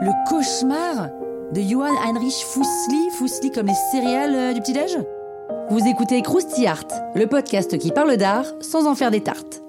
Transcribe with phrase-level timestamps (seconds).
[0.00, 1.10] Le cauchemar
[1.52, 4.96] de Johann Heinrich Fussli, Fussli comme les céréales euh, du petit-déj?
[5.68, 9.62] Vous écoutez Krusty Art, le podcast qui parle d'art sans en faire des tartes.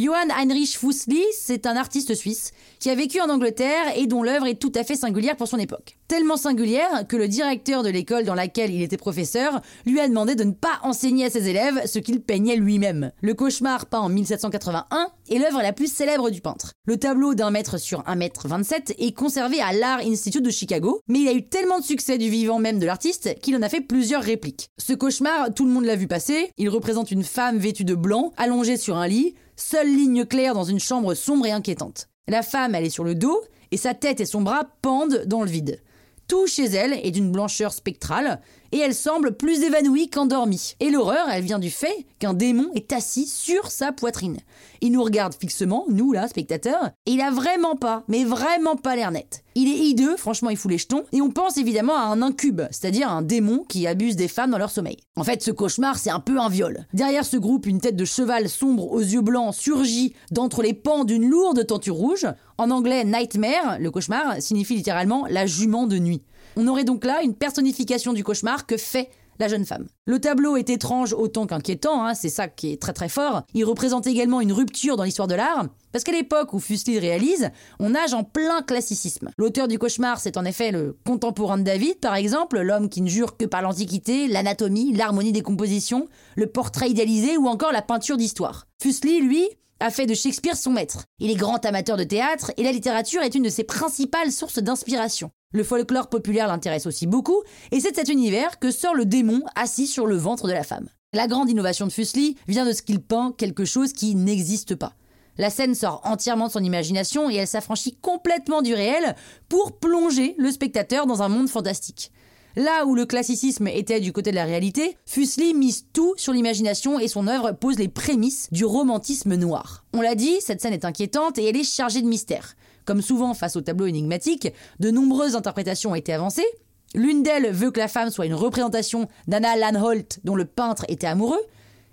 [0.00, 4.46] Johann Heinrich Fussli, c'est un artiste suisse qui a vécu en Angleterre et dont l'œuvre
[4.46, 5.98] est tout à fait singulière pour son époque.
[6.08, 10.36] Tellement singulière que le directeur de l'école dans laquelle il était professeur lui a demandé
[10.36, 13.12] de ne pas enseigner à ses élèves ce qu'il peignait lui-même.
[13.20, 16.72] Le cauchemar peint en 1781 est l'œuvre la plus célèbre du peintre.
[16.86, 21.02] Le tableau d'un mètre sur un mètre 27 est conservé à l'Art Institute de Chicago,
[21.08, 23.68] mais il a eu tellement de succès du vivant même de l'artiste qu'il en a
[23.68, 24.70] fait plusieurs répliques.
[24.78, 28.32] Ce cauchemar, tout le monde l'a vu passer, il représente une femme vêtue de blanc,
[28.38, 32.08] allongée sur un lit, seule ligne claire dans une chambre sombre et inquiétante.
[32.28, 35.42] La femme, elle est sur le dos, et sa tête et son bras pendent dans
[35.42, 35.82] le vide.
[36.28, 38.40] Tout chez elle est d'une blancheur spectrale,
[38.72, 40.74] et elle semble plus évanouie qu'endormie.
[40.80, 44.38] Et l'horreur, elle vient du fait qu'un démon est assis sur sa poitrine.
[44.80, 48.96] Il nous regarde fixement, nous là, spectateurs, et il a vraiment pas, mais vraiment pas
[48.96, 49.42] l'air net.
[49.54, 52.62] Il est hideux, franchement il fout les jetons, et on pense évidemment à un incube,
[52.70, 54.98] c'est-à-dire un démon qui abuse des femmes dans leur sommeil.
[55.16, 56.86] En fait, ce cauchemar, c'est un peu un viol.
[56.94, 61.04] Derrière ce groupe, une tête de cheval sombre aux yeux blancs surgit d'entre les pans
[61.04, 62.26] d'une lourde tenture rouge.
[62.58, 66.22] En anglais, nightmare, le cauchemar, signifie littéralement la jument de nuit.
[66.56, 69.10] On aurait donc là une personnification du cauchemar que fait
[69.40, 69.88] la jeune femme.
[70.06, 73.42] Le tableau est étrange autant qu'inquiétant, hein, c'est ça qui est très très fort.
[73.54, 77.50] Il représente également une rupture dans l'histoire de l'art, parce qu'à l'époque où Fuseli réalise,
[77.80, 79.30] on nage en plein classicisme.
[79.38, 83.08] L'auteur du cauchemar, c'est en effet le contemporain de David, par exemple, l'homme qui ne
[83.08, 86.06] jure que par l'antiquité, l'anatomie, l'harmonie des compositions,
[86.36, 88.66] le portrait idéalisé ou encore la peinture d'histoire.
[88.80, 89.48] Fuseli, lui,
[89.80, 91.04] a fait de Shakespeare son maître.
[91.18, 94.58] Il est grand amateur de théâtre et la littérature est une de ses principales sources
[94.58, 95.30] d'inspiration.
[95.52, 97.42] Le folklore populaire l'intéresse aussi beaucoup,
[97.72, 100.62] et c'est de cet univers que sort le démon assis sur le ventre de la
[100.62, 100.88] femme.
[101.12, 104.92] La grande innovation de Fuseli vient de ce qu'il peint quelque chose qui n'existe pas.
[105.38, 109.16] La scène sort entièrement de son imagination et elle s'affranchit complètement du réel
[109.48, 112.12] pour plonger le spectateur dans un monde fantastique.
[112.56, 116.98] Là où le classicisme était du côté de la réalité, Fuseli mise tout sur l'imagination
[116.98, 119.84] et son œuvre pose les prémices du romantisme noir.
[119.92, 122.56] On l'a dit, cette scène est inquiétante et elle est chargée de mystère.
[122.84, 124.48] Comme souvent face au tableau énigmatique,
[124.80, 126.46] de nombreuses interprétations ont été avancées.
[126.94, 131.06] L'une d'elles veut que la femme soit une représentation d'Anna Lanholt dont le peintre était
[131.06, 131.40] amoureux.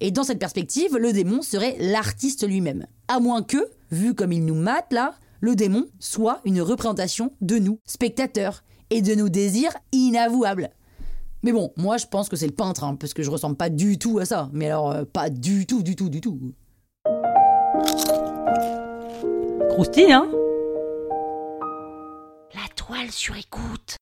[0.00, 2.86] Et dans cette perspective, le démon serait l'artiste lui-même.
[3.08, 7.58] À moins que, vu comme il nous mate là, le démon soit une représentation de
[7.58, 10.70] nous, spectateurs, et de nos désirs inavouables.
[11.42, 13.70] Mais bon, moi je pense que c'est le peintre, hein, parce que je ressemble pas
[13.70, 14.48] du tout à ça.
[14.52, 16.38] Mais alors, euh, pas du tout, du tout, du tout.
[19.70, 20.28] Croustille, hein?
[23.10, 23.96] Sur écoute.